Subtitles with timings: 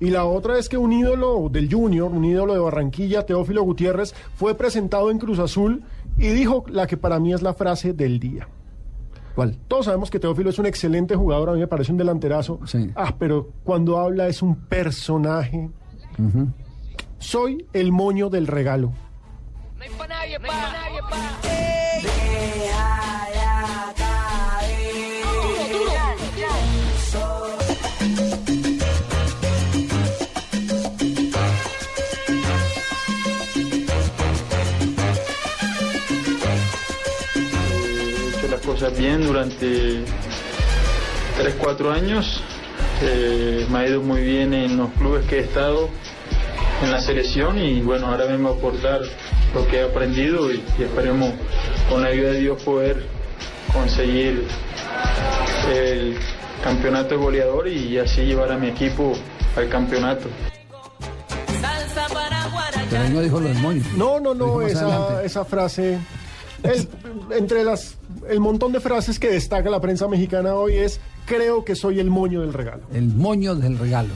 [0.00, 4.14] Y la otra es que un ídolo del Junior, un ídolo de Barranquilla, Teófilo Gutiérrez,
[4.34, 5.82] fue presentado en Cruz Azul
[6.16, 8.48] y dijo la que para mí es la frase del día.
[9.34, 9.58] ¿Cuál?
[9.68, 12.60] Todos sabemos que Teófilo es un excelente jugador, a mí me parece un delanterazo.
[12.66, 12.90] Sí.
[12.96, 15.70] Ah, pero cuando habla es un personaje.
[17.18, 18.92] Soy el moño del regalo.
[19.76, 20.46] No hay pa' nadie, pa.
[20.46, 20.72] No hay pa'
[21.10, 21.59] nadie,
[38.50, 40.02] las cosas bien durante
[41.38, 42.42] 3, 4 años.
[43.02, 45.88] Eh, me ha ido muy bien en los clubes que he estado,
[46.82, 49.00] en la selección y bueno, ahora vengo a aportar
[49.54, 51.32] lo que he aprendido y, y esperemos
[51.88, 53.06] con la ayuda de Dios poder
[53.72, 54.46] conseguir
[55.72, 56.18] el
[56.62, 59.12] campeonato de goleador y así llevar a mi equipo
[59.56, 60.28] al campeonato.
[62.90, 63.82] Pero no dijo lo del moño.
[63.96, 65.98] No, no, no, esa, esa frase.
[66.62, 66.88] El-
[67.38, 67.96] entre las
[68.28, 72.10] el montón de frases que destaca la prensa mexicana hoy es creo que soy el
[72.10, 72.82] moño del regalo.
[72.92, 74.10] El moño del regalo.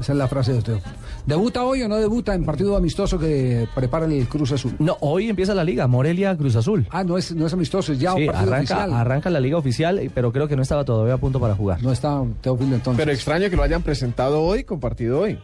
[0.00, 0.78] Esa es la frase de usted.
[1.26, 4.74] ¿Debuta hoy o no debuta en partido amistoso que prepara el Cruz Azul?
[4.78, 6.86] No, hoy empieza la liga, Morelia Cruz Azul.
[6.90, 8.92] Ah, no es, no es amistoso, es ya Sí, partido arranca, oficial.
[8.94, 11.82] arranca la liga oficial, pero creo que no estaba todavía a punto para jugar.
[11.82, 13.04] No está Teófilo entonces.
[13.04, 15.36] Pero extraño que lo hayan presentado hoy con partido hoy.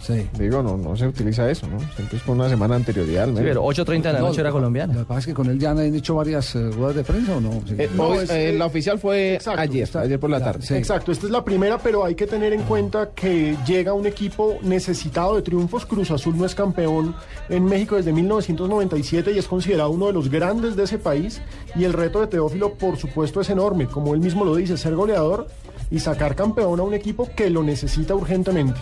[0.00, 0.26] Sí.
[0.38, 1.78] Digo, no, no se utiliza eso, ¿no?
[1.94, 3.48] Siempre es con una semana de anterioridad al Sí, menos.
[3.50, 4.94] pero 8.30 de la No, noche era Lo colombiana.
[4.94, 7.40] que pasa es que con él ya han hecho varias eh, ruedas de prensa o
[7.40, 7.52] no.
[7.66, 7.74] Sí.
[7.78, 10.62] Eh, No, es- eh, la oficial fue Exacto, ayer, está- ayer por la ya, tarde.
[10.66, 10.74] sí.
[10.74, 14.56] Exacto, esta es la primera, pero hay que tener en cuenta que llega un equipo
[14.62, 15.84] necesitado de triunfos.
[15.86, 17.14] Cruz Azul no es campeón
[17.48, 21.40] en México desde 1997 y es considerado uno de los grandes de ese país.
[21.76, 23.86] Y el reto de Teófilo, por supuesto, es enorme.
[23.86, 25.46] Como él mismo lo dice, ser goleador
[25.90, 28.78] y sacar campeón a un equipo que lo necesita urgentemente.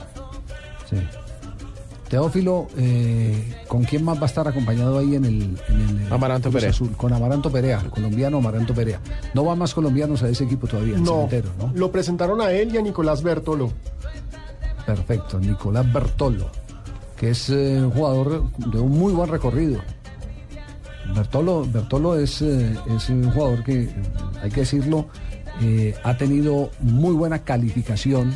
[0.88, 0.96] Sí.
[2.08, 6.50] Teófilo, eh, ¿con quién más va a estar acompañado ahí en el, en el, Amaranto
[6.50, 6.70] Perea.
[6.70, 6.92] Azul?
[6.96, 8.98] Con Amaranto Perea, el colombiano Amaranto Perea.
[9.34, 11.70] No van más colombianos a ese equipo todavía, el No, cementero, ¿no?
[11.74, 13.70] lo presentaron a él y a Nicolás Bertolo.
[14.86, 16.50] Perfecto, Nicolás Bertolo,
[17.14, 19.80] que es eh, un jugador de un muy buen recorrido.
[21.14, 23.90] Bertolo, Bertolo es, eh, es un jugador que,
[24.42, 25.08] hay que decirlo,
[25.60, 28.34] eh, ha tenido muy buena calificación.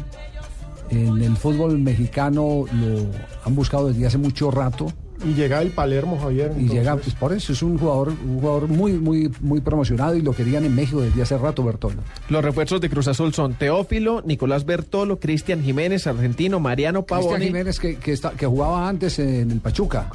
[0.92, 3.06] En el fútbol mexicano lo
[3.44, 4.92] han buscado desde hace mucho rato
[5.24, 6.52] Y llega el Palermo, Javier.
[6.58, 10.20] y llega, pues por eso es un jugador, un jugador muy, muy, muy promocionado y
[10.20, 12.02] lo querían en México desde hace rato, Bertolo.
[12.28, 17.46] Los refuerzos de Cruz Azul son Teófilo, Nicolás Bertolo, Cristian Jiménez, argentino, Mariano Cristian Pavone.
[17.46, 20.10] Jiménez que, que, está- que jugaba antes en el Pachuca,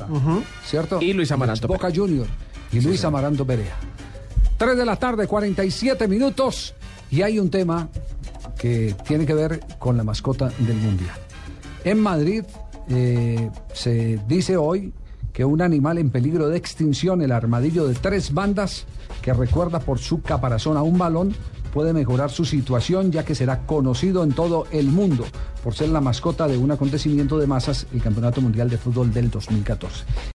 [0.65, 1.01] ¿cierto?
[1.01, 2.27] Y Luis Amaranto Boca Junior
[2.71, 3.75] y Luis Amaranto Perea.
[4.57, 6.73] 3 de la tarde, 47 minutos
[7.09, 7.87] y hay un tema
[8.57, 11.15] que tiene que ver con la mascota del Mundial.
[11.83, 12.43] En Madrid
[12.89, 14.93] eh, se dice hoy
[15.33, 18.85] que un animal en peligro de extinción, el armadillo de tres bandas,
[19.21, 21.35] que recuerda por su caparazón a un balón,
[21.73, 25.25] puede mejorar su situación ya que será conocido en todo el mundo
[25.63, 29.29] por ser la mascota de un acontecimiento de masas, el Campeonato Mundial de Fútbol del
[29.29, 30.05] 2014.